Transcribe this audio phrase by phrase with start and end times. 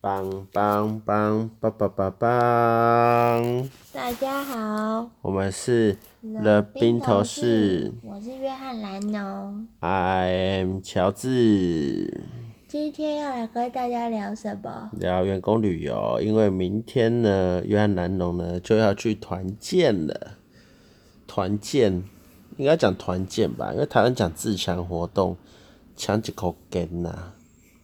[0.00, 3.68] 棒棒棒棒棒棒棒！
[3.92, 12.22] 大家好，我们是 The 冰头士，我是约翰蓝农，I am 乔治。
[12.68, 14.90] 今天要来跟大家聊什么？
[14.92, 20.34] 聊员工旅游，因为明天呢，约翰蓝农呢就要去团建了。
[21.26, 22.04] 团建
[22.56, 25.36] 应该讲团建吧，因为台湾讲自强活动，
[25.96, 27.32] 抢几口根呐。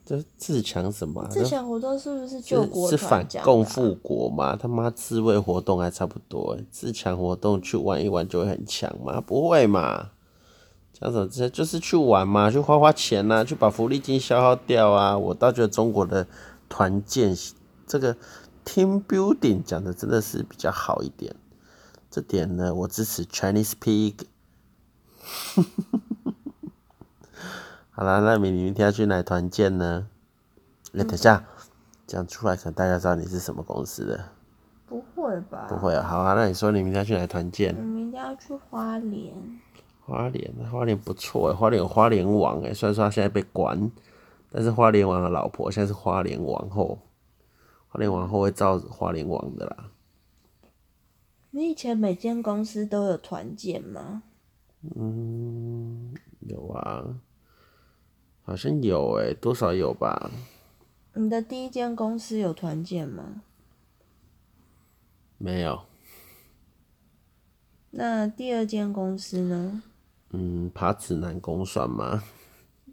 [0.06, 1.28] 这自强什么、啊？
[1.30, 2.96] 自强活动是不是救国是？
[2.96, 4.54] 是反共复国嘛？
[4.54, 6.58] 他妈自卫活动还差不多。
[6.70, 9.18] 自强活动去玩一玩就会很强吗？
[9.20, 10.10] 不会嘛？
[10.92, 11.26] 讲什么？
[11.28, 15.16] 这就是去玩嘛，去花花钱呐、啊，去把福利金消耗掉啊。
[15.16, 16.26] 我倒觉得中国的
[16.68, 17.34] 团建
[17.86, 18.14] 这个
[18.64, 21.34] team building 讲的真的是比较好一点。
[22.10, 24.14] 这点呢，我支持 Chinese Pig。
[27.96, 30.08] 好了，那你明天要去哪团建呢？
[30.94, 31.44] 哎、嗯，等下
[32.08, 34.30] 讲出来，可能大家知道你是什么公司的。
[34.84, 35.66] 不会吧？
[35.68, 36.02] 不会啊。
[36.04, 37.72] 好啊，那你说你明天要去哪团建？
[37.76, 39.32] 我明天要去花莲。
[40.00, 43.90] 花莲，花莲不错哎，花莲有花莲王哎，虽然说他现在被关，
[44.50, 46.98] 但是花莲王的老婆现在是花莲王后，
[47.86, 49.90] 花莲王后会罩花莲王的啦。
[51.52, 54.24] 你以前每间公司都有团建吗？
[54.96, 57.04] 嗯，有啊。
[58.44, 60.30] 好像有诶、欸，多少有吧？
[61.14, 63.42] 你的第一间公司有团建吗？
[65.38, 65.82] 没有。
[67.90, 69.82] 那第二间公司呢？
[70.30, 72.22] 嗯，爬指南宫算吗？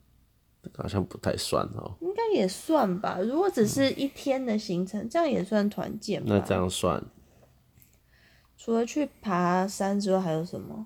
[0.77, 1.97] 好像不太算哦。
[2.01, 6.27] 应该也算吧，如果只是一天的行程，嗯、这样也算团建吧？
[6.29, 7.03] 那这样算。
[8.55, 10.85] 除了去爬山之外，还有什么？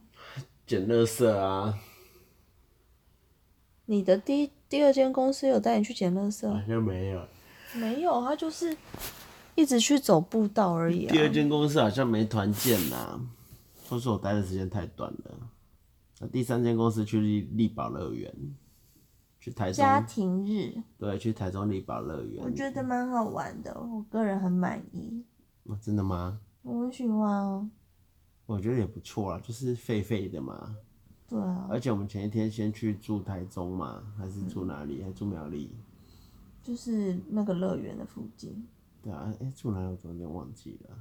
[0.66, 1.78] 捡垃圾啊。
[3.86, 6.48] 你的第第二间公司有带你去捡垃圾？
[6.52, 7.28] 好像没有，
[7.76, 8.76] 没有，他就是
[9.54, 11.12] 一直去走步道而已啊。
[11.12, 13.20] 第二间公司好像没团建呐，
[13.88, 15.50] 说是我待的时间太短了。
[16.20, 18.34] 那第三间公司去丽丽宝乐园，
[19.40, 25.24] 去台中家庭日，对，去台中丽宝乐园，我觉得蛮好玩的，我个人很满意。
[25.66, 26.40] 哦，真的吗？
[26.64, 27.70] 我很喜欢哦。
[28.48, 30.76] 我觉得也不错啊，就是废废的嘛。
[31.28, 35.02] 对啊，而且我们前一天先去住台中嘛，还是住哪里？
[35.02, 35.72] 嗯、还住苗栗？
[36.62, 38.68] 就是那个乐园的附近。
[39.02, 40.96] 对啊，哎、欸，住哪里我有点忘记了。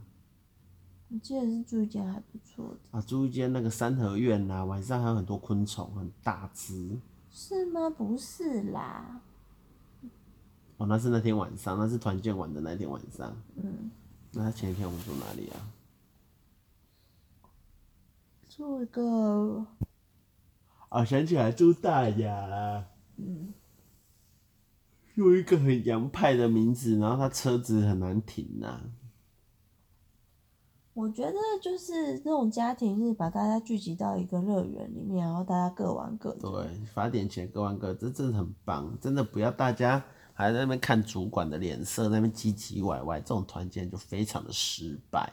[1.10, 2.98] 我记得是住一间还不错的。
[2.98, 6.98] 啊，住一间那个三合院呐，晚上还有很多昆虫，很大只。
[7.30, 7.90] 是吗？
[7.90, 9.20] 不是啦。
[10.78, 13.36] 哦，那是那天晚上，那是团建玩的那天晚上。
[13.56, 13.90] 嗯。
[14.32, 15.68] 那前一天我们住哪里啊？
[18.48, 19.66] 住一个。
[20.94, 23.52] 啊，想起来朱大雅，嗯，
[25.16, 28.80] 有一个很洋派的名字，然后他车子很难停呐、啊。
[30.92, 36.48] 我觉得就是那种家庭是，把大家聚集到一个乐园里面，然后大家各玩各的。
[36.48, 38.96] 对，花点钱各玩各的，这真的很棒。
[39.00, 40.00] 真的不要大家
[40.32, 45.28] 还在那边看主管的脸色，在那边唧唧歪歪，这种团建就非常的失败。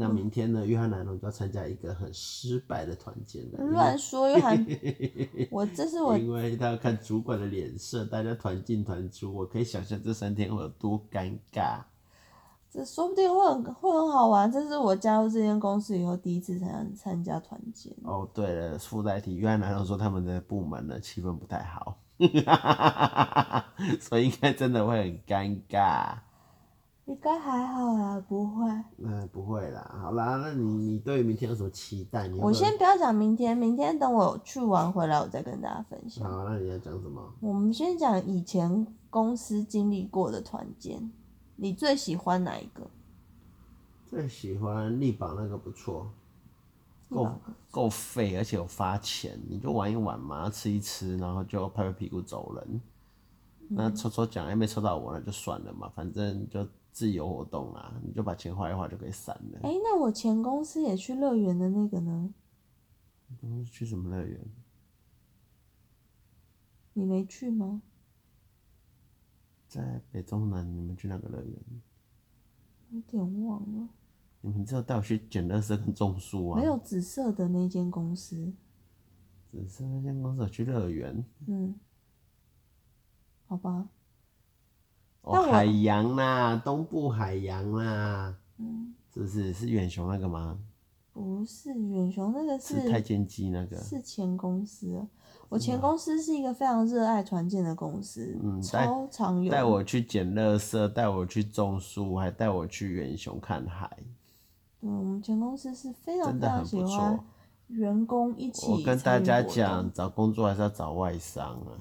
[0.00, 0.64] 那明天呢？
[0.64, 3.58] 约翰南龙就要参加一个很失败的团建了。
[3.64, 4.64] 乱说，约翰，
[5.50, 11.80] 我这是我，因为他要看主管的脸色，大家团进团出，我可以想象这三天会有多尴尬。
[12.70, 14.52] 这说不定会很会很好玩。
[14.52, 17.92] 这是我加入这间公司以后第一次参参加团建。
[18.04, 21.98] 哦，对了，附带提，约翰蓝农说他们的部门的气氛不太好，
[23.98, 26.18] 所以应该真的会很尴尬。
[27.08, 28.70] 应该还好啦，不会。
[28.98, 29.96] 嗯，不会啦。
[29.98, 32.28] 好啦，那你你对明天有什么期待？
[32.28, 36.30] 你我先不要讲明天，明天等我去玩回来，我再跟大家分享。
[36.30, 37.32] 好，那你要讲什么？
[37.40, 41.10] 我们先讲以前公司经历过的团建，
[41.56, 42.86] 你最喜欢哪一个？
[44.10, 46.10] 最喜欢力宝那个不错，
[47.08, 47.32] 够
[47.70, 52.80] 够费，而且有发钱，你就玩一玩嘛，吃一吃，然后就拍拍屁股走人。
[53.70, 56.68] 嗯、那抽抽奖还没抽到我，那就算了嘛，反正就。
[56.98, 59.60] 自由活动啊，你就把钱花一花就可以散了。
[59.62, 62.34] 哎、欸，那我前公司也去乐园的那个呢？
[63.40, 64.40] 嗯，去什么乐园？
[66.94, 67.80] 你没去吗？
[69.68, 71.56] 在北中南，你们去哪个乐园？
[72.90, 73.88] 有点忘了。
[74.40, 76.58] 你们只有带我去捡垃圾跟种树啊？
[76.58, 78.52] 没有紫色的那间公司。
[79.52, 81.24] 紫色那间公司有去乐园？
[81.46, 81.78] 嗯。
[83.46, 83.88] 好吧。
[85.22, 90.58] 哦，海洋啦，东部海洋啦，嗯，是不是是远雄那个吗？
[91.12, 95.06] 不是远雄那个是，是太监机那个，是前公司。
[95.48, 103.90] 我前公司是一个非常热爱团建的公司，嗯，超常有带我去捡垃圾，带我去种树，还带我去远雄看海。
[104.80, 107.18] 对，我们前公司是非常非常喜欢
[107.68, 108.70] 员工一起。
[108.70, 111.74] 我跟大家讲，找工作还是要找外商啊。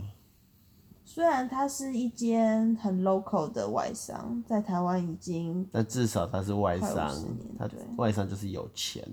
[1.18, 7.12] 虽然它是一间很 local 的外商，在台湾已经，但至少它是外商，
[7.58, 9.04] 它外商就是有钱。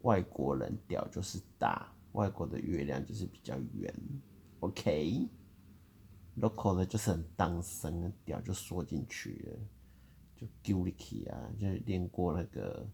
[0.00, 3.94] 外国人屌就是大，外国的月亮就是比较圆。
[4.58, 5.30] OK，local、
[6.40, 6.76] okay?
[6.78, 9.56] 的就是很当生，屌就缩进去了，
[10.34, 12.84] 就丢力气啊，就是练过那个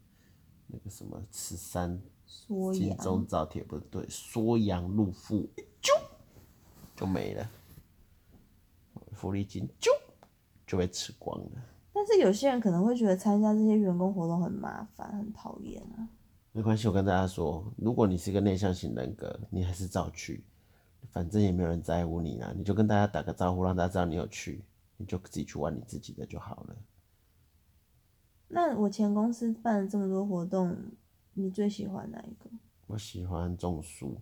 [0.67, 1.99] 那个什么慈山
[2.75, 5.49] 金钟罩铁不对，缩阳入腹，
[5.81, 5.95] 就
[6.95, 7.51] 就没了，
[9.15, 9.91] 福利金就
[10.67, 11.51] 就被吃光了。
[11.93, 16.09] 但是有些人可能会觉得参加这些员工活动很麻烦，很讨厌啊。
[16.53, 20.45] 没关系，我跟大家说，如果你是一个内向型人格，你还是照去，
[21.11, 22.53] 反正也没有人在乎你啦。
[22.57, 24.65] 你就跟大家打个招呼，让大家知道你有去，
[24.97, 26.77] 你就自己去玩你自己的就好了。
[28.49, 30.77] 那我前公司办了这么多活动，
[31.33, 32.51] 你最喜欢哪一个？
[32.87, 34.21] 我喜欢种树。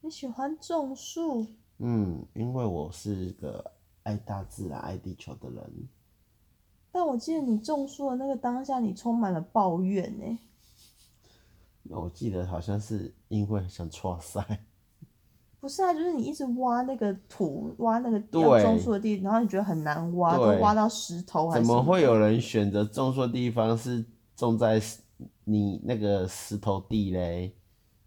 [0.00, 1.46] 你喜欢种树？
[1.78, 3.72] 嗯，因为我是个
[4.06, 5.88] 爱大自然、爱地球的人。
[6.92, 10.38] 但我记得你种树的那个当下，你充满了抱怨呢。
[11.90, 14.64] 我记得好像是因为想错赛，
[15.60, 21.66] 不是啊，就是你一直挖那个土，挖那个要种树的地，然后你觉得很难挖，都挖到石头还是？
[21.66, 24.04] 怎么会有人选择种树的地方是
[24.36, 24.80] 种在
[25.44, 27.52] 你那个石头地嘞？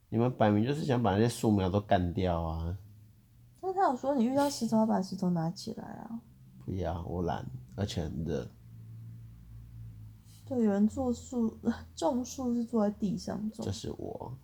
[0.10, 2.76] 你们摆明就是想把那些树苗都干掉啊！
[3.70, 6.20] 那他有说你遇到石头要把石头拿起来啊？
[6.66, 7.46] 不要，我懒，
[7.76, 8.50] 而且很热。
[10.48, 11.56] 对，有人做树
[11.96, 13.64] 种树是坐在地上种。
[13.64, 14.36] 这是我。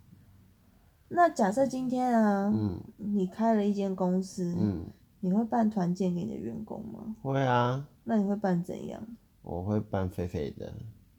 [1.07, 4.85] 那假设今天啊，嗯，你开了一间公司，嗯，
[5.21, 7.15] 你会办团建给你的员工吗？
[7.23, 7.87] 会啊。
[8.03, 9.01] 那你会办怎样？
[9.41, 10.67] 我会办肥肥的，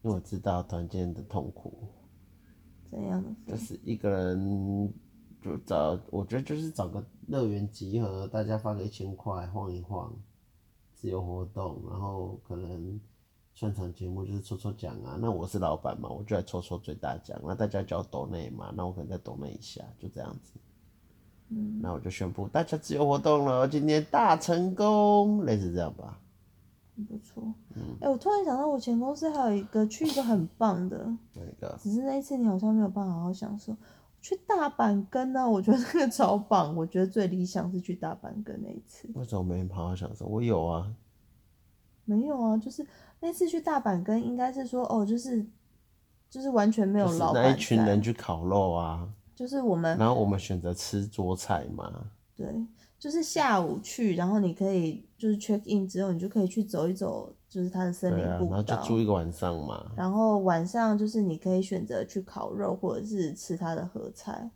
[0.03, 1.89] 因为我知道团建的痛苦。
[2.89, 3.53] 怎样的？
[3.53, 4.93] 就是一个人
[5.47, 10.13] 就找，我觉得就是找个乐园集合，大家发个一千块晃一晃，
[10.95, 13.01] 自由活动，然后可能。
[13.59, 20.61] 串场节目就是抽抽奖啊，那我是老板嘛，我就来抽抽最大奖，那大家叫抖内嘛，那我可能再抖内一下，就这样子。
[21.49, 26.21] 嗯，那我就宣布大家自由活动了，今天大成功，类似这样吧。
[27.09, 27.43] 不错。
[27.75, 27.97] 嗯。
[28.03, 30.99] 哎、欸，我突然想到，我前公司还有一个去一个很棒的。
[31.33, 31.79] 哪个？
[31.81, 33.75] 只是那一次你好像没有办法好好享受。
[34.29, 35.49] 去大阪根呢、啊？
[35.49, 39.09] 我觉得那个超棒，我觉得最理想是去大阪根那一次。
[39.15, 40.27] 为什么没好好享受？
[40.27, 40.93] 我有啊。
[42.05, 42.85] 没有啊，就是。
[43.21, 45.47] 那次去大阪，跟应该是说哦，就是
[46.29, 52.11] 就是完全没有老板，那一群人去烤肉啊，就是我们，然后我们选择吃桌菜嘛。
[52.35, 52.47] 对，
[52.99, 59.93] 就是下午去，然后你可以就是 check in 之后，你就可以去走一走，就是它的森林步道，啊，然后就住一个晚上嘛。
[59.97, 64.51] 然后晚上就是你可以选择去烤肉，或者是吃它的合菜。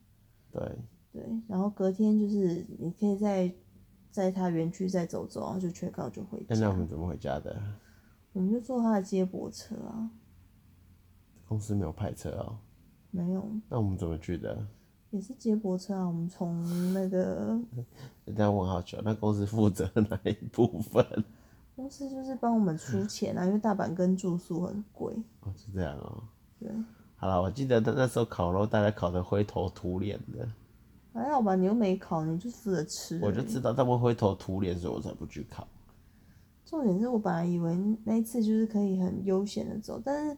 [0.53, 0.79] 对
[1.13, 3.53] 对，然后隔天就是你可以在
[4.11, 6.57] 在它园区再走走，然后就 check out 就回家。
[6.59, 7.57] 那我们怎么回家的？
[8.33, 10.11] 我们就坐他的接驳车啊。
[11.49, 12.59] 公司没有派车啊、喔？
[13.11, 13.45] 没有。
[13.69, 14.65] 那我们怎么去的？
[15.11, 16.07] 也是接驳车啊。
[16.07, 16.63] 我们从
[16.93, 17.59] 那个……
[18.25, 21.05] 人家问好久，那公司负责哪一部分？
[21.81, 25.15] 公司就是帮我们出钱啊，因为大阪跟住宿很贵。
[25.41, 26.25] 哦，是这样哦、喔。
[26.59, 26.71] 对。
[27.17, 30.47] 好了，我记得他那时候烤肉，大家烤的灰头土脸的。
[31.15, 33.19] 还好吧，你又没烤，你就负责吃。
[33.23, 35.67] 我就知道他们灰头土脸，所以我才不去烤。
[36.67, 37.75] 重点是我本来以为
[38.05, 40.37] 那一次就是可以很悠闲的走，但是，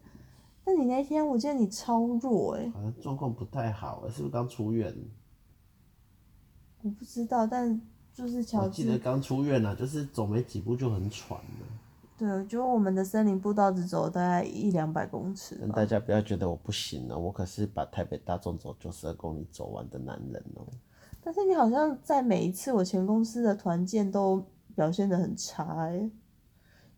[0.65, 4.95] 但你那天我记得你超弱哎、欸，好像状况不太好，是不是刚出院？
[6.83, 7.81] 我不知道，但
[8.15, 11.67] 就是乔治，我记得刚出院啊，就是走没几步就很喘了。
[12.19, 15.57] 对，就我们的森林步道只走大概一两百公尺。
[15.75, 20.67] 大家不要觉得我不行了，我可是把台北大众走九十二公里走完的男人哦。
[21.25, 26.11] 但是你好像在每一次我前公司的团建都表现得很差哎、欸。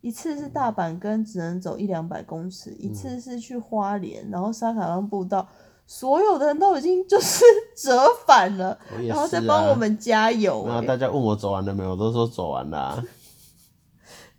[0.03, 5.49] 一次是大阪跟只能走一两百公尺，嗯、一次是去花莲，然后沙卡浪步道，
[5.87, 7.45] 所有的人都已经就是
[7.77, 10.69] 折返了，啊、然后再帮我们加油、欸。
[10.69, 13.05] 然后大家问我走完了没有，我都说走完了、啊。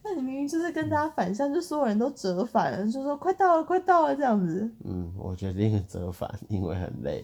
[0.04, 4.70] 那你明明就是跟大家反向，就所有人都折返了，就说快到了，快到了这样子。
[4.84, 7.24] 嗯，我决定折返，因为很累。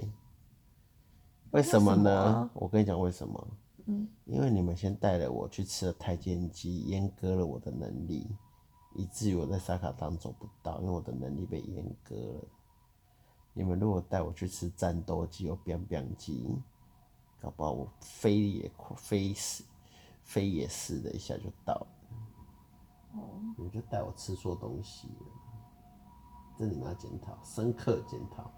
[1.52, 2.50] 为什么呢？
[2.54, 3.48] 我跟你讲为什么。
[3.88, 8.28] 嗯，因为你们先带了我去吃了太监鸡，阉割了我的能力，
[8.96, 12.48] 以至于我在沙卡当走不到，因为我的能力被阉割了。
[13.54, 16.58] 你们如果带我去吃战斗鸡或 biang biang 鸡，
[17.42, 19.64] 搞不好我飞也飞死，
[20.24, 21.88] 飞也似的一下就到了。
[23.14, 23.20] 哦，
[23.58, 25.26] 你就带我吃错东西了，
[26.58, 28.50] 这你们要检讨，深刻检讨。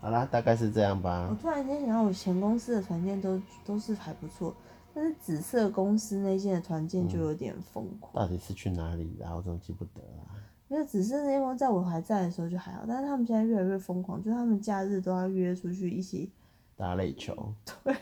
[0.00, 1.28] 好啦，大概是这样吧。
[1.30, 4.54] 我突然间想到，我前公司的团建都都是还不错，
[4.94, 8.14] 但是紫色公司那间的团建就有点疯狂。
[8.14, 9.34] 到底是去哪里啦？
[9.34, 10.32] 我怎么记不得啊？
[10.72, 16.32] 因为只是那间在我还在的时候就还好，但是他们现在越来越疯狂，就是他们假日都要约出去一起
[16.74, 17.54] 打垒球。
[17.84, 17.94] 对，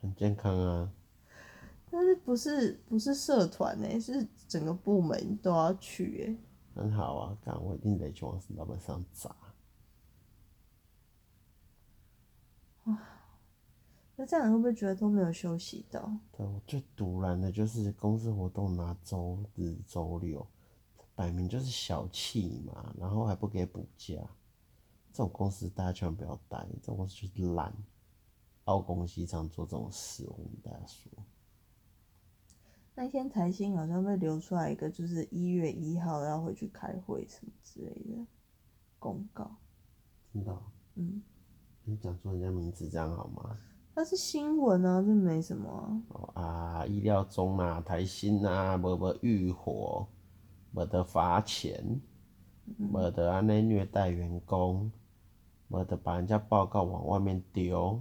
[0.00, 0.92] 很健康啊。
[1.88, 4.00] 但是不是不是社团呢？
[4.00, 6.36] 是整个部门都要去
[6.74, 6.82] 哎。
[6.82, 9.30] 很好啊，干我一定得去往老板上砸。
[12.86, 12.98] 哇，
[14.16, 16.12] 那这样你会不会觉得都没有休息到？
[16.36, 20.44] 对，我最赌烂的就是公司活动拿周日周六。
[21.14, 24.14] 摆明就是小气嘛，然后还不给补假，
[25.12, 27.72] 这种公司大家千万不要待，这种公司就是懒，
[28.64, 30.26] 凹公西常做这种事。
[30.28, 31.12] 我跟大家说，
[32.94, 38.26] 那天台新好像被流出来一个，就是一月一号要回去开会什么之类的
[38.98, 39.50] 公告。
[40.32, 40.62] 真的？
[40.94, 41.22] 嗯。
[41.84, 43.58] 你讲出人家名字这样好吗？
[43.94, 46.02] 那是新闻啊，这没什么啊。
[46.08, 50.06] 哦啊，意料中啊，台新啊，没没遇火。
[50.72, 52.00] 没得罚钱，
[52.76, 54.90] 没得安尼虐待员工，
[55.68, 58.00] 没得把人家报告往外面丢，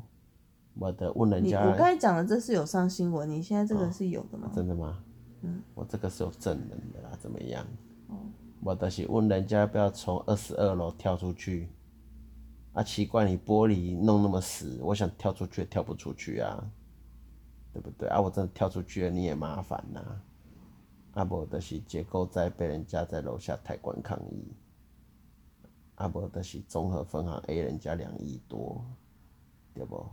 [0.74, 1.62] 没得问人家。
[1.62, 4.50] 我刚才讲的这是有上新闻，你现在这个是有的吗？
[4.50, 5.04] 哦、真的吗？
[5.42, 7.66] 嗯，我这个是有证人的啦，怎么样？
[8.08, 8.16] 哦，
[8.62, 11.68] 没得是问人家要不要从二十二楼跳出去，
[12.74, 16.64] 啊，奇怪，你玻璃弄那么死，我想跳出去也跳不出去啊，
[17.74, 18.08] 对不对？
[18.08, 20.22] 啊，我真的跳出去了，你也麻烦呐。
[21.14, 24.54] 啊，无就是结构在被人家在楼下抬棺抗议，
[25.96, 28.84] 啊，无就是综合分行 A 人家两亿多，
[29.74, 30.06] 对不？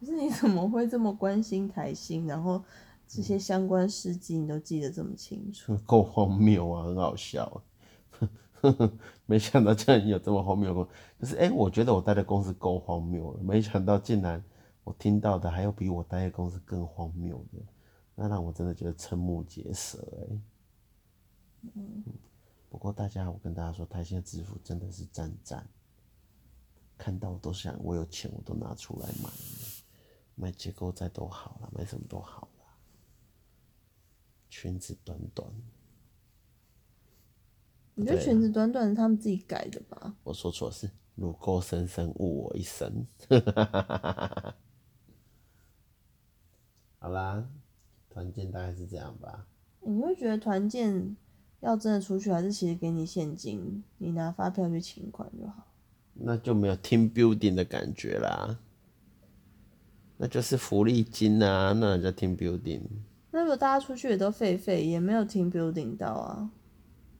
[0.00, 2.26] 可是你怎么会这么关心台新？
[2.26, 2.62] 然后
[3.06, 5.76] 这些相关事迹你都记得这么清楚？
[5.86, 7.62] 够荒谬啊，很好笑。
[9.26, 14.42] 没想到竟然有这么荒谬的就是哎、欸，我觉得我待的公司够荒谬了，没想到竟然
[14.84, 17.58] 我听到的还有比我待的公司更荒谬的。
[18.22, 20.40] 那让我真的觉得瞠目结舌哎。
[21.74, 22.04] 嗯。
[22.70, 25.68] 不过大家，我跟大家说，台新的制服真的是赞赞，
[26.96, 29.28] 看到我都想，我有钱我都拿出来买，
[30.36, 32.64] 买结构在都好了，买什么都好了。
[34.48, 35.52] 裙子短短。
[37.94, 40.14] 你觉得裙子短短是他们自己改的吧？
[40.22, 43.04] 我说错是乳沟深深误我一生。
[47.00, 47.50] 好啦。
[48.12, 49.46] 团建大概是这样吧。
[49.80, 51.16] 你会觉得团建
[51.60, 55.66] 要真的出去，还是其实给你现金，你拿发票去请款就好？
[56.14, 58.58] 那就没有 team building 的感觉啦。
[60.18, 62.82] 那就是福利金啊，那叫 team building。
[63.30, 66.50] 那如果大家出去也都废废，也没有 team building 到啊？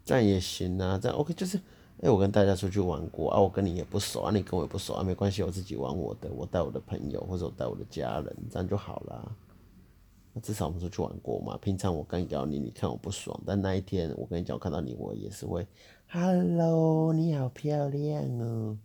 [0.04, 1.62] 这样也行啊，这样 OK 就是，哎、
[2.02, 9.36] 欸，我跟大家出去玩过啊，我跟你也不熟啊，你跟我也不熟啊，没关系，我自己玩我的，我带我的朋友或者我带我的家人，这样就好了。
[10.32, 11.58] 那至少我们出去玩过嘛。
[11.58, 15.66] 平常我干扰你，你看我不爽，但那一天我跟你讲，我看到你，我也是会
[16.08, 18.78] ，Hello，你好漂亮哦，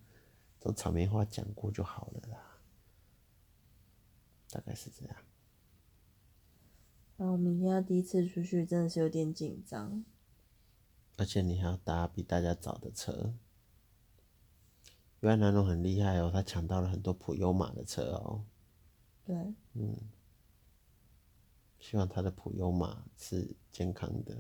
[0.60, 2.60] 这种场面话讲过就好了啦，
[4.50, 5.16] 大概是这样。
[7.16, 10.04] 然后我明天要第一次出去，真的是有点紧张，
[11.16, 13.34] 而且你还要搭比大家早的车。
[15.22, 18.44] 原来南龙很厉害哦，他抢到了很多普悠玛的车哦。
[19.26, 19.36] 对，
[19.74, 19.96] 嗯。
[21.90, 24.36] 希望他的普悠玛是健康的。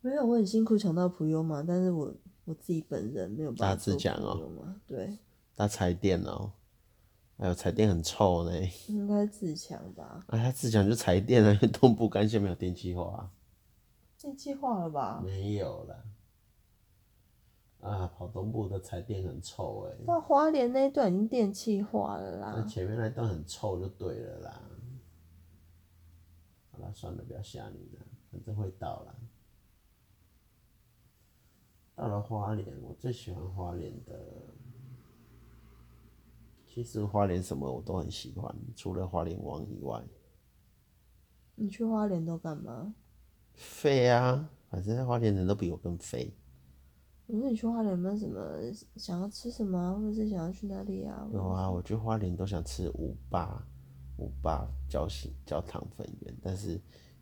[0.00, 2.14] 没有，我很辛苦抢到普悠玛，但是我
[2.46, 3.74] 我自己本人没有办法。
[3.74, 5.18] 大致讲哦，对。
[5.54, 6.50] 他踩电哦，
[7.36, 8.52] 还有彩电很臭呢。
[8.88, 10.24] 应该自强吧？
[10.28, 13.30] 哎，他自强就彩电啊，因为东部干线没有电气化。
[14.18, 15.20] 电气化了吧？
[15.22, 16.04] 没有了。
[17.80, 20.06] 啊，跑东部的彩电很臭哎。
[20.06, 22.54] 到花莲那一段已经电气化了啦。
[22.56, 24.62] 那前面那一段很臭就对了啦。
[26.80, 29.14] 那算了，不要吓你了，反正会到了。
[31.94, 34.18] 到了花莲，我最喜欢花莲的。
[36.66, 40.02] 其实花莲什么我都很喜欢，除了花莲王以外。
[41.56, 42.94] 你去花莲都干嘛？
[43.52, 44.48] 废啊！
[44.70, 46.32] 反正花莲人都比我更废。
[47.26, 48.40] 我说你去花莲有没有什么
[48.96, 51.28] 想要吃什么，或者是想要去哪里啊？
[51.32, 53.66] 有啊，我去花莲都想吃五霸。
[54.20, 56.78] 五霸焦心焦糖粉圆，但是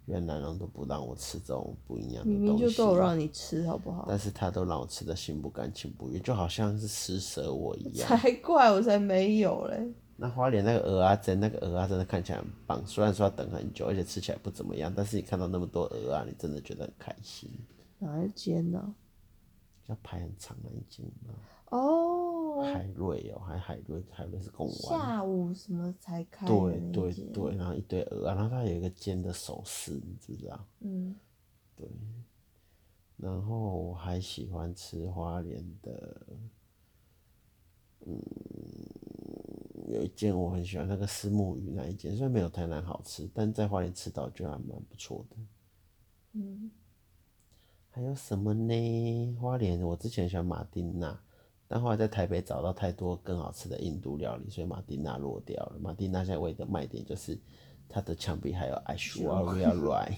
[0.06, 4.04] 原来人都不让我吃这种不一样的东西，明明就都有让你吃，好不好？
[4.08, 8.08] 但是他都让我吃的心不甘情不愿，就好像是施舍我一样。
[8.08, 9.94] 才怪，我才没有嘞。
[10.16, 17.48] 那花莲那个鹅啊，真，那个鹅啊真的看起来很棒，虽然说要等很久，而且吃起来不怎么样，但是你看到那么多鹅啊，你真的觉得很开心。
[18.00, 18.94] 哪一间呢？
[19.86, 21.34] 要排很长那一间吗？
[21.70, 22.27] 哦，
[22.64, 24.76] 海瑞哦，还海瑞，海瑞是贡丸。
[24.76, 26.46] 下午什么才开？
[26.46, 30.64] 对对对，然后一堆蚵仔，然后它有一个尖的手势，你知不知道？
[30.80, 31.16] 嗯，
[31.76, 31.88] 对。
[33.16, 36.26] 然后我还喜欢吃花莲的，
[38.06, 38.22] 嗯，
[39.88, 45.36] 有一间我很喜欢，那个石目鱼那一间，虽然没有台南好吃，但在花莲吃到就还蛮不错的。
[46.34, 46.70] 嗯。
[47.90, 49.36] 还有什么呢？
[49.40, 51.20] 花莲，我之前喜欢马丁娜，
[51.68, 55.76] 但后来在台北找到太多更好吃的印度料理，所以马丁娜落掉了。
[55.78, 57.38] 马丁娜现在唯一的卖点就是
[57.88, 60.14] 它的墙壁还有 Aishwarya Rai，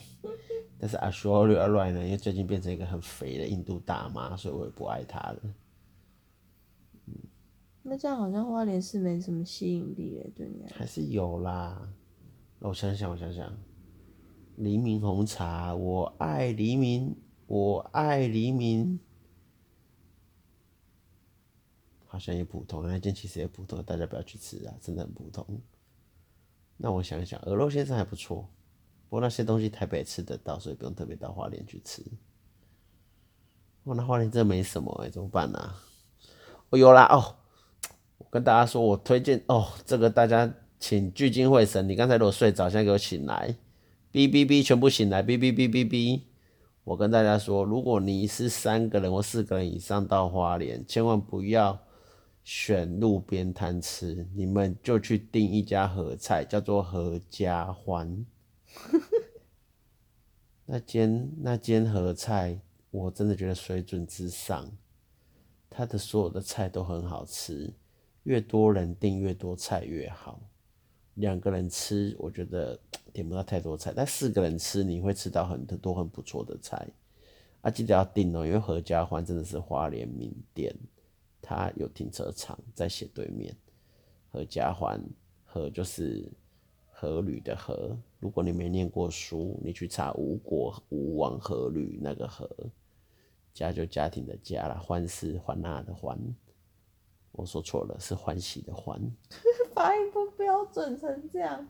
[0.78, 5.40] 但是 Aishwarya Rai 呢，因为最近变成一个很肥的印度大妈，所以我也不爱它了。
[7.06, 7.14] 嗯，
[7.82, 10.64] 那这样好像花莲是没什么吸引力诶，对你？
[10.72, 11.92] 还是有啦。
[12.60, 13.52] 我想想，我想想，
[14.56, 17.16] 黎明红茶，我爱黎明。
[17.46, 19.00] 我爱黎明，
[22.12, 25.46] 好像也普通，那间其实也普通，大家不要去吃啊，真的很普通。
[26.76, 28.48] 那我想一想，鹅肉先生还不错，
[29.08, 32.02] 不过那些东西台北吃得到，所以不用特别到花莲去吃。
[33.84, 35.76] 哇，那花莲真的没什么哎、怎么办呢、啊？
[36.70, 37.36] 哦，有啦哦，
[38.18, 43.54] 我跟大家说，我推荐哦，这个大家请聚精会神，你刚才如果睡着，现在给我醒来，
[44.10, 46.22] 哔哔哔，全部醒来，哔哔哔哔哔。
[46.82, 51.78] 我跟大家说，如果你是三个人或四个人以上到花莲，千万不要
[52.52, 58.26] 选路边摊吃，你们就去订一家合菜，叫做合家欢。
[60.66, 64.68] 那间那间合菜，我真的觉得水准之上，
[65.70, 67.72] 它的所有的菜都很好吃，
[68.24, 70.40] 越多人订越多菜越好。
[71.14, 72.76] 两个人吃，我觉得
[73.14, 76.88] 点不到太多菜，但四个人吃，你会吃到很多很不错的菜。
[77.60, 80.74] 啊，记得要订哦，因为合家欢真的是花莲名店，
[81.42, 83.56] 它有停车场在斜对面。
[84.32, 85.02] 合家欢，
[85.44, 86.30] 合就是
[86.90, 87.96] 合旅的合。
[88.18, 92.48] 如果你没念过书，你去查吴国吴王阖闾那个阖，
[93.52, 96.18] 家就家庭的家啦，欢是欢纳的欢。
[97.32, 99.00] 我说错了，是欢喜的欢。
[99.74, 101.66] 发音不标准成这样。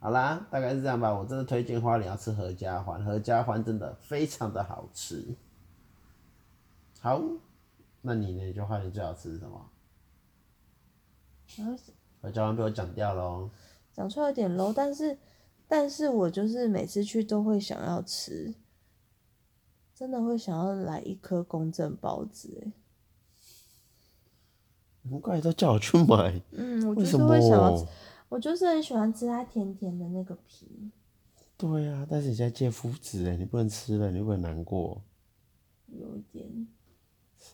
[0.00, 1.18] 好啦，大概是这样吧。
[1.18, 5.24] 我真的推荐花莲要吃合家欢，合家欢真的非常的好吃。
[7.00, 7.22] 好，
[8.06, 8.44] 那你呢？
[8.44, 9.56] 你觉得花莲最好吃是什么？
[11.56, 11.74] 啊？
[12.20, 13.48] 合家欢被我讲掉喽。
[13.94, 15.16] 讲出来有点 low，但是，
[15.66, 18.54] 但是我就是每次去都会想要吃，
[19.94, 22.72] 真的会想要来一颗公正包子哎。
[25.04, 26.42] 难怪都叫我去买。
[26.50, 27.86] 嗯，我就是会想要吃，
[28.28, 30.90] 我就是很喜欢吃它甜甜的那个皮。
[31.56, 35.02] 对啊，但是你现在戒麸质哎，你不能吃了，你会不会难过？
[35.86, 36.68] 有一点。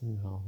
[0.01, 0.43] 是哦。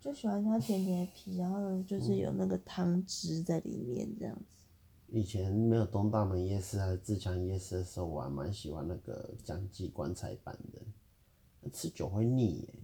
[0.00, 4.64] 就喜欢它甜甜的皮，然后就是有那个汤汁在里面这样子。
[5.08, 12.74] 以前没有东大门夜市还是自强夜市的时候，我还蛮喜欢那个江记棺材板的，吃久会腻耶。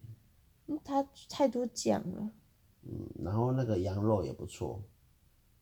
[0.82, 2.30] 它太多酱了。
[2.82, 4.82] 嗯，然后那个羊肉也不错。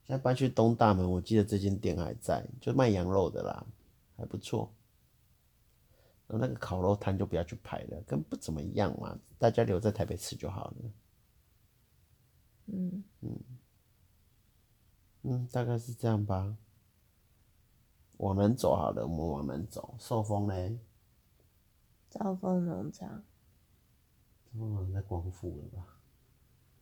[0.05, 3.67] 现在搬去东大门，我记得这间店还在，就卖羊肉的啦，
[4.17, 4.73] 还不错。
[6.39, 10.77] 那个烤肉摊就不要去排了，跟不怎么样嘛，大家留在台北吃就好了。
[12.67, 13.39] 嗯嗯
[15.23, 16.57] 嗯，大概是这样吧。
[18.19, 19.95] 往南走好了，我们往南走。
[19.99, 20.79] 寿丰嘞？
[22.09, 23.25] 兆丰农场。
[24.59, 25.87] 哦，在光复了吧？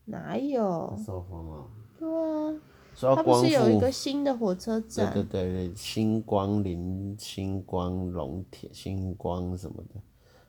[0.05, 0.97] 哪有？
[1.07, 1.71] 寿丰啊。
[1.99, 2.61] 对啊。
[2.95, 5.13] 说它不是有一个新的火车站？
[5.13, 10.01] 对对对，星光林、星光龙铁、星光什么的。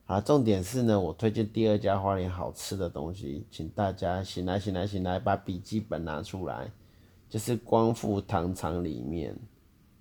[0.03, 6.69] 好，重点是呢，我推荐第二家花莲好吃的东西，请大家醒来醒来醒来，把笔记本拿出来，
[7.29, 9.33] 就是光复糖厂里面，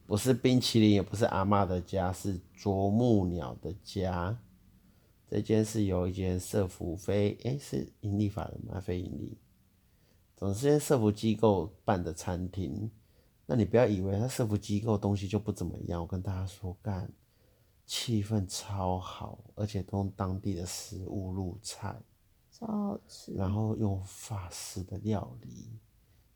[0.07, 4.37] 不是冰淇淋，也不是阿嬷的家，是啄木鸟的家。
[5.29, 8.81] 这间是由一间社福非，诶、欸，是盈利法人吗？
[8.81, 9.38] 非盈利，
[10.40, 12.90] 总之是社福机构办的餐厅。
[13.44, 17.12] 那你不要以为他社福机构东西就不怎么样，我跟大家说，干，
[17.85, 21.94] 气氛超好，而且都用当地的食物入菜，
[22.50, 23.35] 超好吃。
[23.35, 25.68] 然后用法式的料理，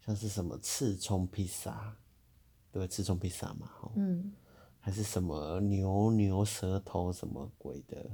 [0.05, 1.97] 像是什么刺葱披萨，
[2.71, 4.35] 对，刺葱披萨嘛，嗯，
[4.81, 8.11] 还是什么牛牛舌头什么鬼的，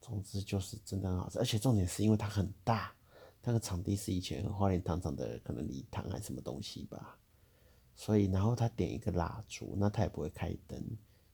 [0.00, 2.94] 总之就是真的很好吃，而且重点是因为它很大，
[3.42, 7.18] 那个场地是以前花莲糖厂的可能礼堂还是什么东西吧，
[7.94, 10.82] 所以然后他点一个蜡烛，那他也不会开灯，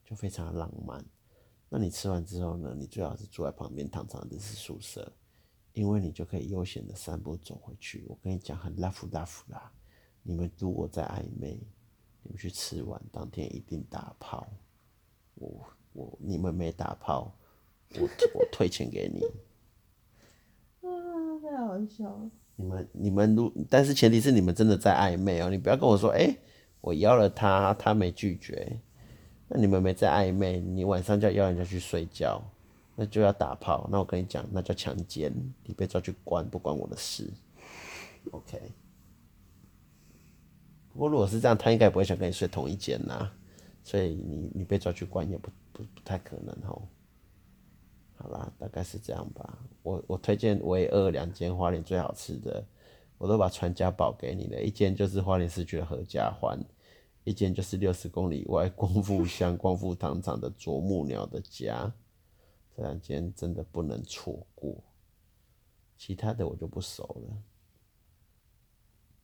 [0.03, 1.05] 就非常的浪漫。
[1.69, 5.11] 那你吃完之后呢，你最好是住在旁边糖厂的日式宿舍，
[5.73, 8.05] 因为你就可以悠闲的散步走回去。
[8.07, 9.71] 我跟你讲，很 love love 啦，
[10.23, 11.59] 你们如果在暧昧。
[12.21, 14.45] 你们去吃完当天一定打炮，
[15.35, 17.33] 我我你们没打炮，
[17.95, 18.01] 我
[18.35, 19.21] 我退钱给你。
[21.41, 22.29] 太好笑了。
[22.55, 26.35] 你们你们如，但是前提是你们真的在暧昧哦、你不要跟我说，哎、
[26.81, 28.79] 我邀了他，他没拒绝，
[29.47, 32.43] 那你们没在暧昧，你晚上就要邀人家去睡觉，
[32.95, 37.31] 那就要打炮，那我跟你讲，那叫强奸，你被抓去关，不关我的事。
[38.31, 38.59] OK。
[40.91, 43.31] 不过如果是这样，他应该不会想跟你睡同一间呐，
[43.83, 46.85] 所以你你被抓去关也不不不太可能吼。
[48.21, 49.57] 好啦，大概是这样吧。
[49.81, 52.61] 我我推荐唯二两间花莲最好吃的，
[53.17, 54.61] 我都把传家宝给你了。
[54.61, 56.59] 一间就是花莲市区的合家欢，
[57.23, 61.89] 一间就是六十公里外光复乡 光复糖厂的啄木鸟的家。
[62.75, 64.75] 这两间真的不能错过，
[65.97, 67.37] 其他的我就不熟了。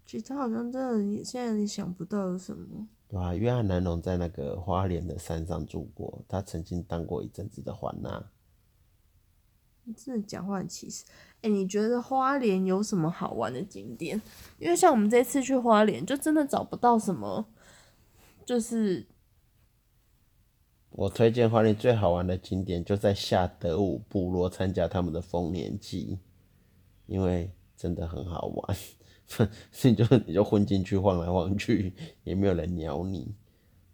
[0.05, 2.87] 其他好像真的，你现在你想不到有什么。
[3.09, 8.25] 对啊，约翰南龙在那个花莲的山上住过，他曾经当过一阵子的环娜。
[9.93, 11.03] 真的讲话很歧视。
[11.41, 14.19] 哎、你觉得花莲有什么好玩的景点？
[14.57, 17.45] 因为像我们这次去花莲，就真的找不到什么。
[18.45, 19.05] 就是
[20.89, 26.17] 我推荐花莲最好玩的景点，就在下德武部落参加他们的丰年祭，
[27.05, 28.77] 因为真的很好玩。
[29.83, 31.93] 你就你就混进去晃来晃去，
[32.23, 33.35] 也没有人鸟你。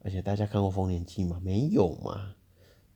[0.04, 1.40] 而且大家看过丰年祭吗？
[1.44, 2.36] 没有嘛？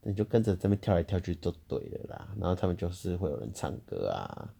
[0.05, 2.29] 那你就跟着这边跳来跳去就对了啦。
[2.39, 4.53] 然后他们就是会有人唱歌啊，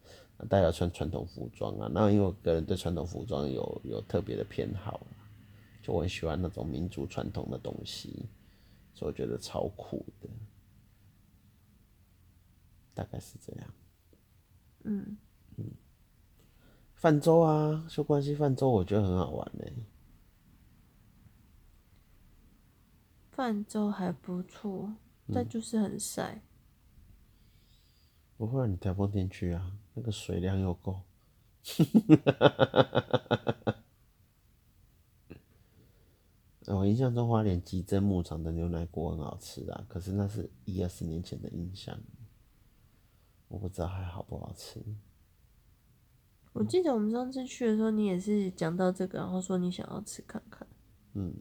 [0.49, 1.87] 大家穿传统服装啊。
[1.93, 5.05] 然后因为我个人对传统服装有有特别的偏好，
[5.83, 8.25] 就我很喜欢那种民族传统的东西，
[8.95, 10.27] 所以我觉得超酷的。
[12.95, 13.73] 大概是这样。
[14.85, 15.15] 嗯
[15.57, 15.65] 嗯。
[16.95, 19.65] 泛舟啊，秀关系泛舟，我觉得很好玩呢。
[23.29, 24.95] 泛舟还不错，
[25.33, 26.41] 但就是很晒。
[28.37, 31.01] 不会，你台风天去啊，那个水量又够。
[36.67, 41.97] 我印象中花莲吉珍牧场的牛奶锅很好吃啊，可是那是一二十年前的印象，
[43.47, 44.83] 我不知道还好不好吃。
[46.53, 50.67] 我记得我们上次去的时候，你也是讲到这个，然后说你想要吃看看。
[51.13, 51.33] 嗯，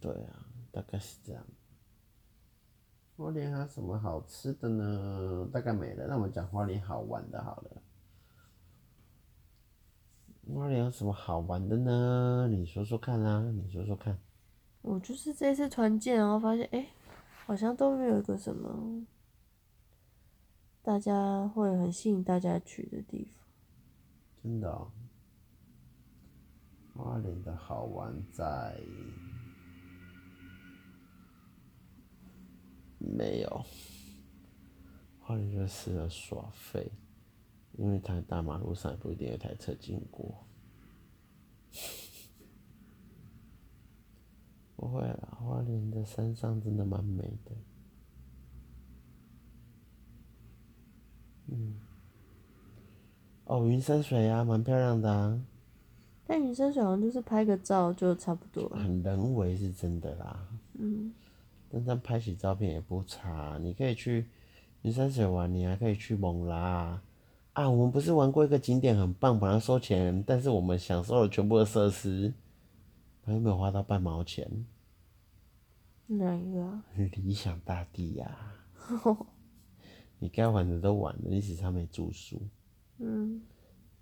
[0.00, 1.46] 对啊，大概是这样。
[3.20, 5.46] 花莲还有什么好吃的呢？
[5.52, 6.06] 大概没了。
[6.08, 7.82] 那我们讲花莲好玩的，好了。
[10.54, 12.48] 花莲有什么好玩的呢？
[12.50, 14.18] 你说说看啊，你说说看。
[14.80, 16.88] 我就是这次团建，然后发现，哎、欸，
[17.44, 19.04] 好像都没有一个什么。
[20.80, 23.44] 大家会很吸引大家去的地方，
[24.42, 24.90] 真的哦。
[26.94, 28.80] 花莲的好玩在
[33.10, 33.64] 没有，
[35.18, 36.90] 花莲就适合耍废，
[37.76, 40.46] 因为它大马路上也不一定有台车经过。
[44.76, 47.52] 不会啦，花莲的山上真的蛮美的。
[51.48, 51.80] 嗯，
[53.44, 55.44] 哦，云山水啊，蛮漂亮的啊。
[56.26, 58.78] 但云山水好像就是拍个照就差不多了。
[58.78, 60.48] 很人为是真的啦。
[60.74, 61.12] 嗯。
[61.70, 64.26] 但他拍起照片也不差，你可以去
[64.82, 67.00] 云山水玩，你还可以去蒙拉
[67.52, 67.68] 啊。
[67.68, 72.32] 我们不是玩过一个景点很棒，本来收钱，但是我们享受了全部的设施，
[73.24, 74.66] 还有没有花到半毛钱？
[76.06, 76.84] 哪一个啊？
[76.96, 78.26] 理想大地呀、
[79.04, 79.16] 啊。
[80.18, 82.42] 你该玩的都玩了，你只差没住宿。
[82.98, 83.40] 嗯，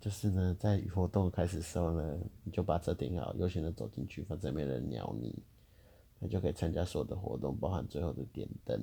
[0.01, 5.33] 就是呢，在活动开始的时候呢，你就把车停好，悠闲的走进去，反正没人鸟你，
[6.19, 8.79] 那就可以参加所有的活动，包含最后的点灯。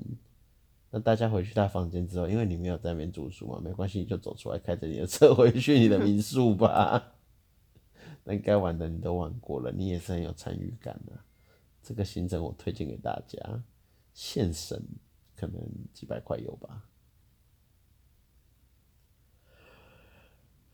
[0.90, 7.14] 那大家回去他房间之后，因为你没有在那边住宿嘛，没关系，你就走出来，开着你的车 回去你的民宿吧。
[8.24, 11.12] 那该玩的你都玩过了，你也是很有参与感的。
[11.82, 13.38] 这个行程我推荐给大家，
[14.12, 14.80] 现省
[15.36, 15.60] 可能
[15.92, 16.88] 几百块有吧。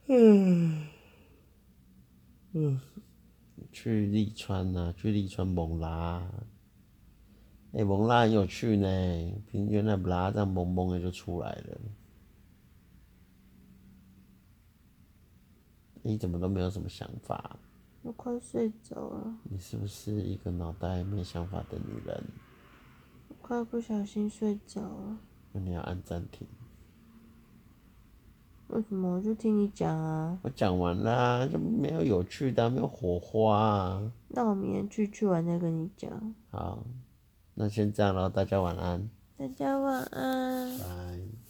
[0.06, 0.86] 嗯，
[2.52, 2.80] 嗯，
[3.70, 6.30] 去利川、啊，去利川蒙拉，
[7.72, 8.86] 哎、欸，蒙拉很有趣呢，
[9.50, 11.78] 平原来不拉这样蒙蒙的就出来了。
[16.02, 17.56] 你怎么都没有什么想法？
[18.02, 19.38] 我快睡着了。
[19.44, 22.22] 你是不是一个脑袋没想法的女人？
[23.28, 25.18] 我快不小心睡着了。
[25.52, 26.46] 那你要按暂停。
[28.68, 29.14] 为什么？
[29.16, 30.38] 我就听你讲啊。
[30.42, 34.12] 我讲完啦，就没有有趣的，没有火花啊。
[34.28, 36.34] 那我明天去去完再跟你讲。
[36.50, 36.84] 好。
[37.54, 39.08] 那先这样喽，大家晚安。
[39.36, 40.78] 大家晚安。
[40.78, 41.41] 拜。